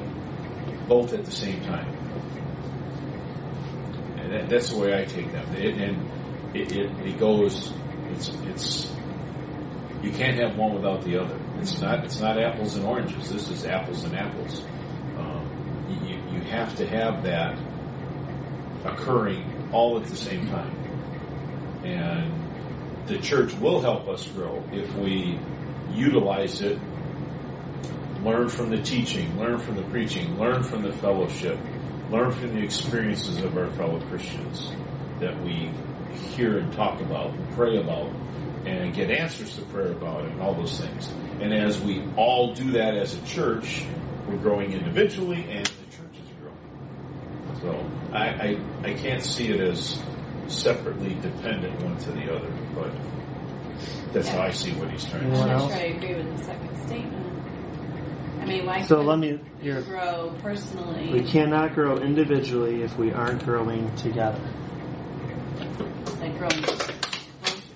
[0.87, 1.87] both at the same time.
[4.17, 5.55] And that, that's the way I take them.
[5.55, 7.73] It, and it, it, goes,
[8.11, 8.93] it's, it's,
[10.01, 11.39] you can't have one without the other.
[11.59, 13.29] It's not, it's not apples and oranges.
[13.31, 14.63] This is apples and apples.
[15.17, 17.57] Um, you, you have to have that
[18.85, 20.75] occurring all at the same time.
[21.83, 25.39] And the church will help us grow if we
[25.91, 26.79] utilize it,
[28.23, 31.59] learn from the teaching, learn from the preaching, learn from the fellowship,
[32.09, 34.71] learn from the experiences of our fellow Christians
[35.19, 35.71] that we
[36.35, 38.09] hear and talk about and pray about
[38.65, 41.11] and get answers to prayer about and all those things.
[41.41, 43.83] And as we all do that as a church,
[44.27, 47.52] we're growing individually and the church is growing.
[47.63, 49.97] So I, I, I can't see it as
[50.47, 52.91] separately dependent one to the other, but
[54.11, 55.51] that's how I see what he's trying to Anyone say.
[55.53, 55.71] I'm not else?
[55.71, 57.43] sure I agree with the second statement.
[58.41, 59.81] I mean, why So couldn't let me- you here.
[59.83, 61.13] grow personally?
[61.13, 64.41] We cannot grow individually if we aren't growing together.
[66.19, 66.93] like growing closer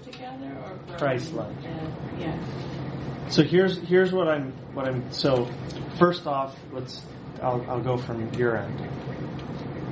[0.03, 1.47] together or growing, Christ-like.
[1.47, 2.37] Uh, yeah.
[3.29, 5.47] So here's here's what I'm what I'm so
[5.97, 7.01] first off let's
[7.41, 8.79] I'll I'll go from your end.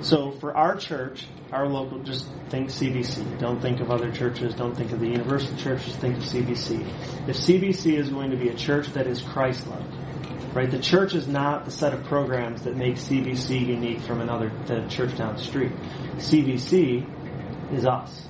[0.01, 3.39] So for our church, our local just think CBC.
[3.39, 5.95] Don't think of other churches, don't think of the universal churches.
[5.95, 6.81] think of CBC.
[7.27, 10.69] If CBC is going to be a church that is Christ like, right?
[10.69, 14.87] The church is not the set of programs that make CBC unique from another the
[14.87, 15.71] church down the street.
[16.17, 18.25] CBC is us.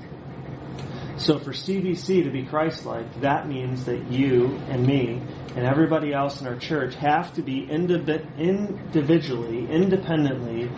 [1.17, 5.21] So for CBC to be Christ-like, that means that you and me
[5.56, 10.69] and everybody else in our church have to be indivi- individually, independently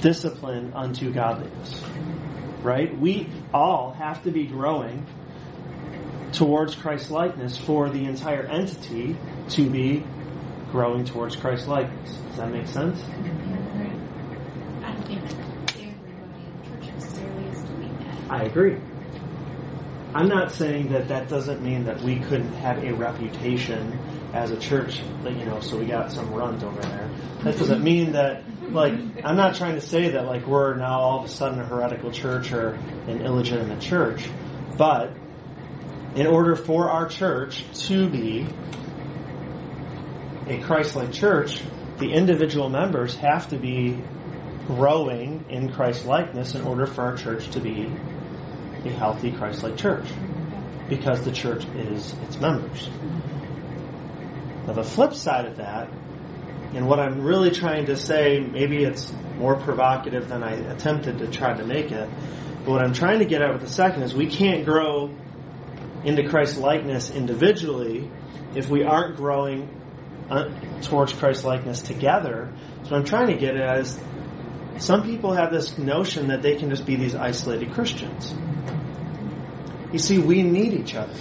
[0.00, 1.82] disciplined unto godliness.
[2.62, 2.98] Right?
[2.98, 5.06] We all have to be growing
[6.32, 9.16] towards Christ-likeness for the entire entity
[9.50, 10.04] to be
[10.70, 12.12] growing towards Christ-likeness.
[12.12, 13.02] Does that make sense?
[18.28, 18.78] I agree.
[20.14, 23.98] I'm not saying that that doesn't mean that we couldn't have a reputation
[24.32, 27.10] as a church, like, you know, so we got some runs over there.
[27.42, 31.18] That doesn't mean that, like, I'm not trying to say that, like, we're now all
[31.20, 32.74] of a sudden a heretical church or
[33.08, 34.28] an illegitimate church.
[34.76, 35.16] But
[36.14, 38.46] in order for our church to be
[40.46, 41.62] a Christ-like church,
[41.98, 44.02] the individual members have to be
[44.66, 47.90] growing in Christ-likeness in order for our church to be
[48.84, 50.06] a healthy Christ-like church
[50.88, 52.88] because the church is its members.
[54.66, 55.90] Now the flip side of that,
[56.74, 61.26] and what I'm really trying to say, maybe it's more provocative than I attempted to
[61.26, 62.08] try to make it,
[62.64, 65.14] but what I'm trying to get at with the second is we can't grow
[66.04, 68.10] into Christ likeness individually
[68.54, 69.68] if we aren't growing
[70.30, 70.48] uh,
[70.82, 72.52] towards Christ likeness together.
[72.84, 73.98] So I'm trying to get at is
[74.78, 78.34] some people have this notion that they can just be these isolated Christians.
[79.92, 81.12] You see, we need each other.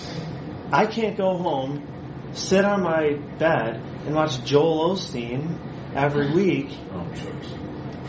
[0.71, 1.87] I can't go home,
[2.33, 5.57] sit on my bed, and watch Joel Osteen
[5.95, 7.05] every week, Oh,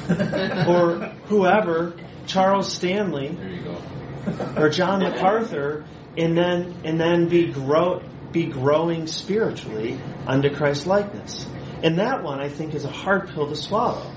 [0.68, 1.94] or whoever,
[2.26, 4.54] Charles Stanley, There you go.
[4.56, 5.84] or John MacArthur,
[6.16, 8.02] and then and then be grow
[8.32, 11.46] be growing spiritually unto Christ likeness.
[11.82, 14.12] And that one, I think, is a hard pill to swallow.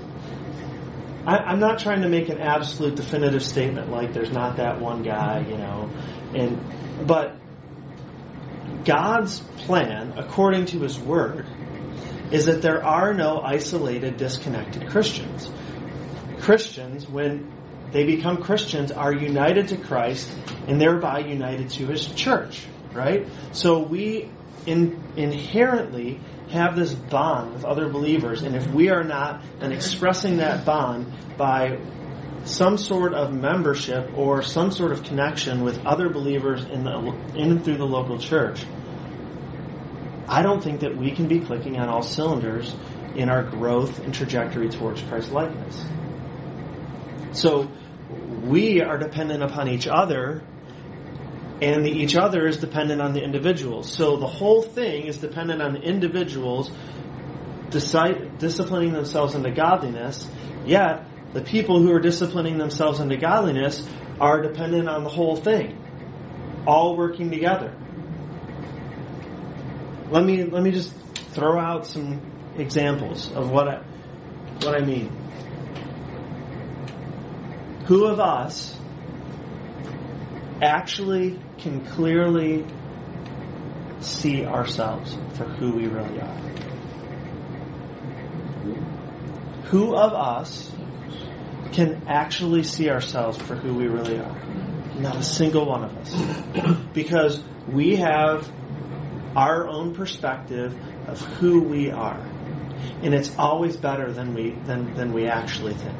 [1.26, 5.02] I, I'm not trying to make an absolute definitive statement like there's not that one
[5.02, 5.90] guy, you know,
[6.34, 7.36] and but
[8.84, 11.46] God's plan, according to His Word,
[12.30, 15.50] is that there are no isolated, disconnected Christians.
[16.40, 17.50] Christians, when
[17.92, 20.30] they become Christians, are united to Christ
[20.66, 23.26] and thereby united to His church, right?
[23.52, 24.28] So we
[24.66, 26.20] in, inherently
[26.50, 31.10] have this bond with other believers, and if we are not then expressing that bond
[31.36, 31.78] by
[32.44, 36.96] some sort of membership or some sort of connection with other believers in the
[37.34, 38.64] in and through the local church,
[40.28, 42.74] I don't think that we can be clicking on all cylinders
[43.14, 45.84] in our growth and trajectory towards Christ likeness.
[47.32, 47.70] So
[48.42, 50.42] we are dependent upon each other
[51.62, 53.90] and the each other is dependent on the individuals.
[53.90, 56.70] So the whole thing is dependent on the individuals
[57.70, 60.28] disciplining themselves into godliness,
[60.64, 63.86] yet the people who are disciplining themselves into godliness
[64.20, 65.76] are dependent on the whole thing,
[66.64, 67.76] all working together.
[70.10, 70.94] Let me let me just
[71.32, 72.20] throw out some
[72.56, 73.82] examples of what I,
[74.62, 75.08] what I mean.
[77.86, 78.78] Who of us
[80.62, 82.64] actually can clearly
[83.98, 86.38] see ourselves for who we really are?
[89.64, 90.70] Who of us
[91.74, 94.44] can actually see ourselves for who we really are?
[94.98, 96.78] Not a single one of us.
[96.94, 98.48] Because we have
[99.34, 102.20] our own perspective of who we are.
[103.02, 105.98] And it's always better than we than, than we actually think.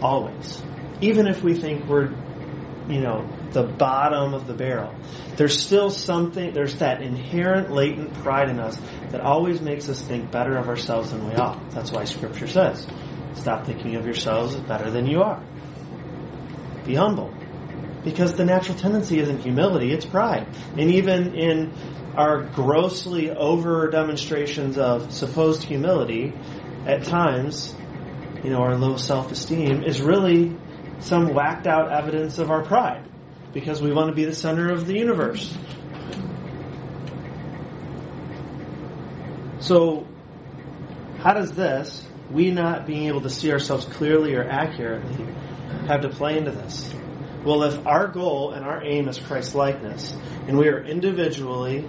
[0.00, 0.62] Always.
[1.02, 2.14] Even if we think we're
[2.88, 4.94] you know, the bottom of the barrel.
[5.36, 8.78] There's still something, there's that inherent latent pride in us
[9.10, 11.60] that always makes us think better of ourselves than we are.
[11.70, 12.86] That's why scripture says,
[13.34, 15.42] stop thinking of yourselves as better than you are.
[16.84, 17.32] Be humble.
[18.04, 20.48] Because the natural tendency isn't humility, it's pride.
[20.76, 21.72] And even in
[22.16, 26.34] our grossly over demonstrations of supposed humility,
[26.86, 27.74] at times,
[28.42, 30.56] you know, our low self-esteem is really
[30.98, 33.08] some whacked out evidence of our pride
[33.52, 35.56] because we want to be the center of the universe.
[39.60, 40.06] So,
[41.18, 45.26] how does this, we not being able to see ourselves clearly or accurately,
[45.86, 46.92] have to play into this?
[47.44, 50.14] Well, if our goal and our aim is Christ likeness,
[50.46, 51.88] and we are individually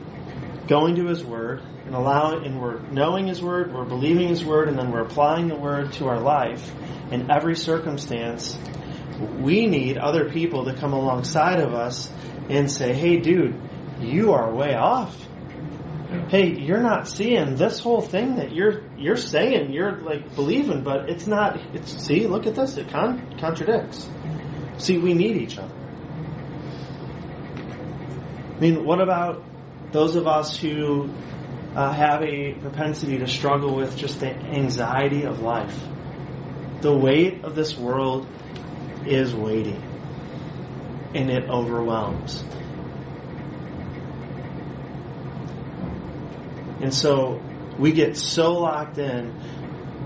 [0.67, 4.67] going to His Word and allowing, and we're knowing His Word, we're believing His Word,
[4.67, 6.73] and then we're applying the Word to our life
[7.11, 8.57] in every circumstance,
[9.39, 12.11] we need other people to come alongside of us
[12.49, 13.59] and say, hey, dude,
[13.99, 15.15] you are way off.
[16.29, 21.09] Hey, you're not seeing this whole thing that you're you're saying you're like believing, but
[21.09, 21.59] it's not.
[21.75, 22.77] It's see, look at this.
[22.77, 24.09] It con- contradicts.
[24.77, 25.73] See, we need each other.
[28.55, 29.43] I mean, what about
[29.91, 31.09] those of us who
[31.75, 35.77] uh, have a propensity to struggle with just the anxiety of life?
[36.79, 38.27] The weight of this world
[39.05, 39.79] is weighty
[41.13, 42.43] and it overwhelms.
[46.81, 47.41] And so
[47.77, 49.33] we get so locked in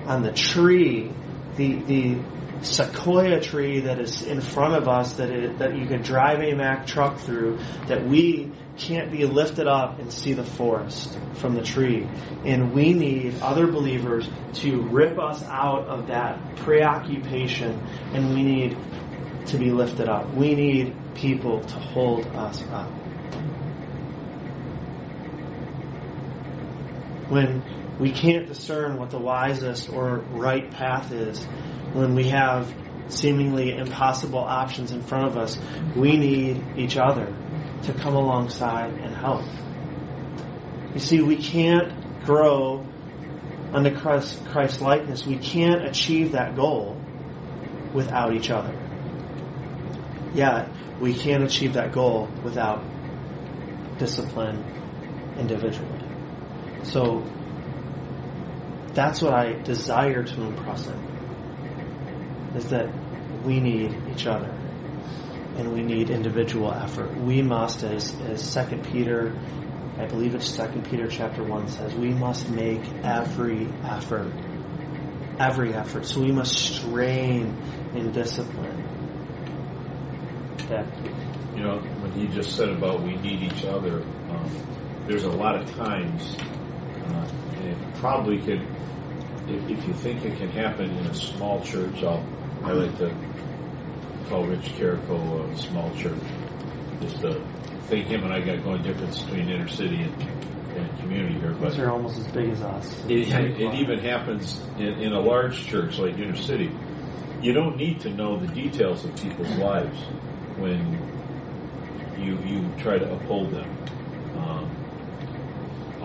[0.06, 1.12] on the tree,
[1.56, 2.18] the, the
[2.62, 6.54] sequoia tree that is in front of us that it, that you can drive a
[6.56, 11.62] Mack truck through, that we can't be lifted up and see the forest from the
[11.62, 12.08] tree.
[12.46, 17.80] And we need other believers to rip us out of that preoccupation
[18.14, 18.78] and we need
[19.48, 20.34] to be lifted up.
[20.34, 22.92] We need people to hold us up.
[27.30, 31.44] When we can't discern what the wisest or right path is,
[31.94, 32.74] when we have
[33.10, 35.58] seemingly impossible options in front of us,
[35.96, 37.34] we need each other
[37.84, 39.46] to come alongside and help.
[40.94, 42.86] You see, we can't grow
[43.74, 45.26] under Christ, Christ likeness.
[45.26, 47.00] We can't achieve that goal
[47.94, 48.74] without each other.
[50.34, 50.70] Yet,
[51.00, 52.84] we can't achieve that goal without
[53.98, 54.64] discipline
[55.38, 55.97] individually.
[56.84, 57.24] So,
[58.94, 61.00] that's what I desire to impress him.
[62.56, 62.90] Is that
[63.44, 64.52] we need each other
[65.58, 67.16] and we need individual effort.
[67.18, 69.36] We must, as, as Second Peter,
[69.98, 74.32] I believe it's Second Peter chapter one says, we must make every effort,
[75.40, 76.06] every effort.
[76.06, 77.56] So we must strain
[77.96, 78.84] in discipline.
[80.70, 80.86] That
[81.56, 84.52] you know, when he just said about we need each other, um,
[85.08, 86.36] there's a lot of times,
[87.16, 88.62] uh, and it probably could,
[89.48, 92.26] if, if you think it can happen in a small church, I'll,
[92.64, 93.14] I like to
[94.30, 96.22] call Rich Carrico a small church.
[97.02, 97.42] Just to
[97.84, 100.22] think him and I got going difference between inner city and,
[100.76, 101.54] and community here.
[101.54, 103.06] But These are almost as big as us.
[103.08, 106.72] it, it even happens in, in a large church like inner city.
[107.42, 109.98] You don't need to know the details of people's lives
[110.58, 110.98] when
[112.20, 113.78] you you try to uphold them.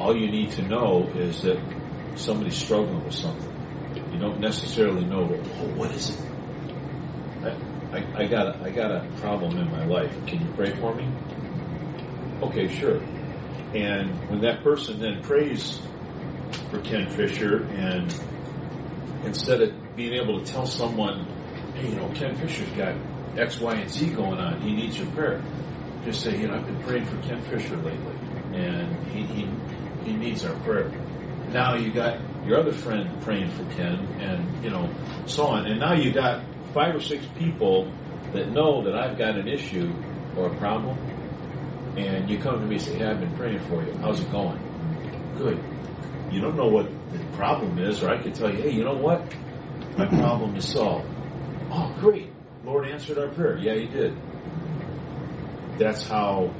[0.02, 1.60] All you need to know is that
[2.16, 3.52] somebody's struggling with something.
[4.12, 6.26] You don't necessarily know, oh, what is it?
[7.44, 10.12] I, I, I got a, I got a problem in my life.
[10.26, 11.08] Can you pray for me?
[12.42, 12.96] Okay, sure.
[13.76, 15.80] And when that person then prays
[16.72, 18.12] for Ken Fisher, and
[19.24, 21.26] instead of being able to tell someone,
[21.76, 22.96] hey, you know, Ken Fisher's got
[23.38, 25.40] X, Y, and Z going on, he needs your prayer.
[26.04, 28.16] Just say, you know, I've been praying for Ken Fisher lately,
[28.52, 29.48] and he he,
[30.04, 30.88] he needs our prayer.
[31.50, 34.88] Now you got your other friend praying for Ken, and you know,
[35.26, 35.66] so on.
[35.66, 37.92] And now you got five or six people
[38.32, 39.92] that know that I've got an issue
[40.36, 40.98] or a problem,
[41.96, 43.92] and you come to me and say, "Hey, I've been praying for you.
[44.00, 44.58] How's it going?"
[45.36, 45.62] Good.
[46.30, 48.96] You don't know what the problem is, or I could tell you, "Hey, you know
[48.96, 49.20] what?
[49.96, 51.06] My problem is solved."
[51.70, 52.30] Oh, great!
[52.64, 53.58] Lord answered our prayer.
[53.58, 54.16] Yeah, He did.
[55.78, 56.50] That's how.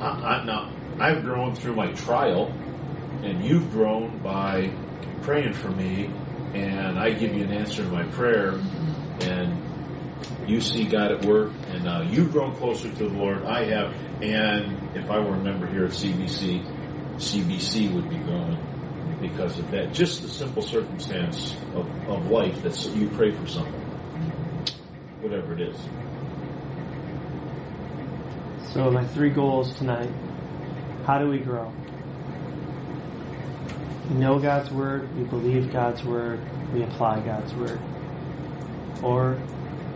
[0.00, 2.48] I, I, now I've grown through my trial,
[3.22, 4.72] and you've grown by
[5.22, 6.10] praying for me
[6.54, 8.60] and I give you an answer to my prayer,
[9.20, 9.56] and
[10.46, 13.44] you see God at work, and uh, you've grown closer to the Lord.
[13.44, 16.64] I have, and if I were a member here at CBC,
[17.16, 18.58] CBC would be growing
[19.20, 19.92] because of that.
[19.92, 23.80] Just the simple circumstance of, of life that you pray for something,
[25.20, 25.76] whatever it is.
[28.72, 30.10] So my three goals tonight.
[31.04, 31.72] How do we grow?
[34.08, 36.40] We know God's word, we believe God's word,
[36.72, 37.80] we apply God's word.
[39.02, 39.40] Or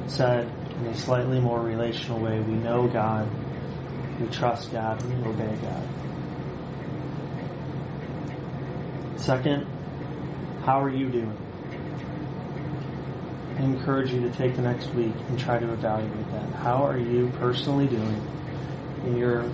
[0.07, 0.51] said
[0.81, 3.29] in a slightly more relational way, we know God,
[4.21, 5.83] we trust God, we obey God.
[9.21, 9.67] Second,
[10.65, 11.37] how are you doing?
[13.57, 16.53] I encourage you to take the next week and try to evaluate that.
[16.55, 18.27] How are you personally doing
[19.07, 19.51] in your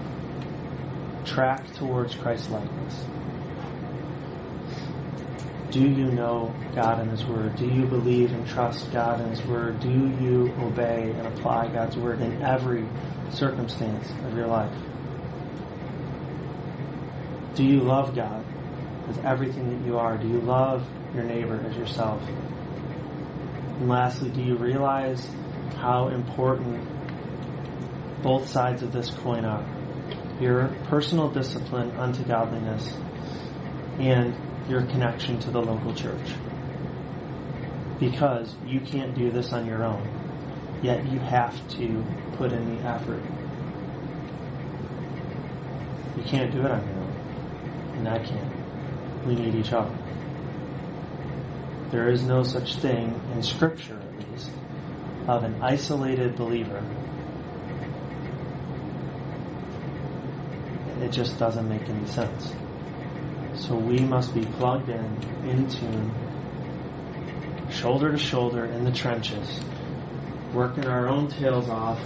[1.24, 3.04] track towards Christ likeness?
[5.70, 7.56] Do you know God and His Word?
[7.56, 9.80] Do you believe and trust God and His Word?
[9.80, 12.86] Do you obey and apply God's Word in every
[13.30, 14.76] circumstance of your life?
[17.54, 18.44] Do you love God
[19.06, 20.18] with everything that you are?
[20.18, 22.22] Do you love your neighbor as yourself?
[22.26, 25.26] And lastly, do you realize
[25.76, 26.86] how important
[28.22, 29.81] both sides of this coin are?
[30.42, 32.92] Your personal discipline unto godliness
[34.00, 34.34] and
[34.68, 36.32] your connection to the local church.
[38.00, 40.04] Because you can't do this on your own,
[40.82, 42.04] yet you have to
[42.38, 43.22] put in the effort.
[46.16, 47.12] You can't do it on your own,
[47.98, 49.24] and I can't.
[49.24, 49.96] We need each other.
[51.92, 54.50] There is no such thing, in Scripture at least,
[55.28, 56.82] of an isolated believer.
[61.12, 62.54] Just doesn't make any sense.
[63.54, 65.04] So we must be plugged in,
[65.46, 66.10] in tune,
[67.70, 69.60] shoulder to shoulder in the trenches,
[70.54, 72.00] working our own tails off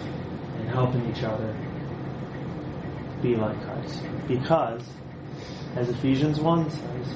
[0.59, 1.55] and helping each other
[3.23, 4.03] be like Christ.
[4.27, 4.83] Because,
[5.77, 7.15] as Ephesians 1 says,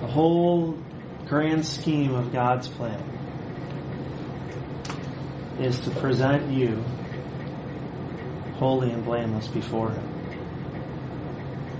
[0.00, 0.78] the whole
[1.26, 3.04] grand scheme of God's plan
[5.60, 6.82] is to present you
[8.54, 10.09] holy and blameless before Him.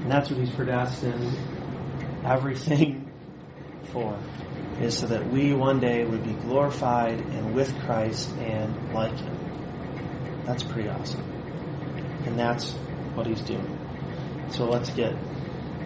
[0.00, 1.36] And that's what He's predestined
[2.24, 3.10] everything
[3.92, 4.18] for,
[4.80, 10.42] is so that we one day would be glorified and with Christ and like Him.
[10.44, 11.22] That's pretty awesome.
[12.24, 12.72] And that's
[13.14, 13.78] what He's doing.
[14.50, 15.14] So let's get,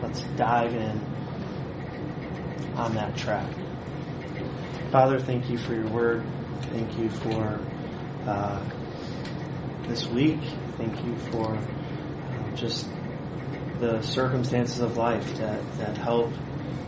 [0.02, 1.00] let's dive in
[2.76, 3.50] on that track.
[4.90, 6.24] Father, thank you for your word.
[6.70, 7.60] Thank you for
[8.26, 8.64] uh,
[9.88, 10.40] this week.
[10.76, 12.88] Thank you for uh, just
[13.80, 16.32] the circumstances of life that, that help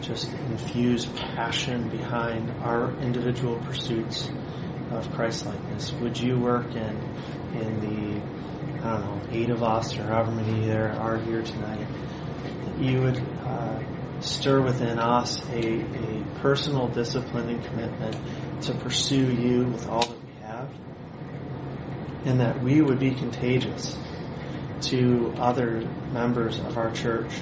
[0.01, 4.31] just infuse passion behind our individual pursuits
[4.91, 5.93] of Christlikeness.
[5.93, 6.97] Would you work in
[7.55, 11.87] in the I don't know eight of us or however many there are here tonight
[12.79, 13.83] you would uh,
[14.21, 18.17] stir within us a, a personal discipline and commitment
[18.63, 20.71] to pursue you with all that we have,
[22.25, 23.97] and that we would be contagious
[24.83, 25.81] to other
[26.13, 27.33] members of our church.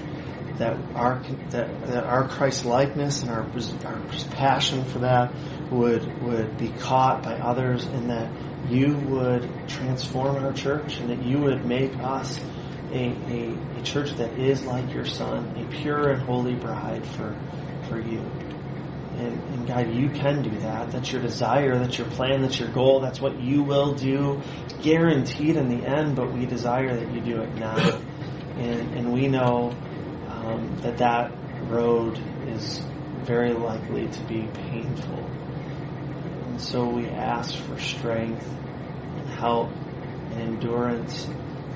[0.59, 1.20] That our
[1.51, 3.43] that, that our Christ likeness and our
[3.85, 5.35] our passion for that
[5.72, 8.30] would would be caught by others, and that
[8.70, 12.39] you would transform our church, and that you would make us
[12.93, 17.37] a, a, a church that is like your Son, a pure and holy bride for
[17.89, 18.22] for you.
[19.25, 20.91] And, and, God, you can do that.
[20.91, 21.79] That's your desire.
[21.79, 22.43] That's your plan.
[22.43, 23.01] That's your goal.
[23.01, 24.43] That's what you will do,
[24.83, 26.16] guaranteed in the end.
[26.16, 27.77] But we desire that you do it now,
[28.57, 29.75] and and we know
[30.29, 31.33] um, that that
[31.68, 32.18] road
[32.49, 32.83] is
[33.22, 35.25] very likely to be painful.
[36.47, 39.70] And so we ask for strength and help
[40.33, 41.25] and endurance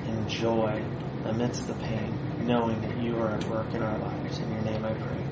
[0.05, 0.83] and joy
[1.25, 4.37] amidst the pain, knowing that you are at work in our lives.
[4.39, 5.28] In your name, I pray.